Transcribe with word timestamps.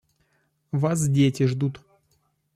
Вас 0.71 1.07
дети 1.07 1.45
ждут. 1.45 1.79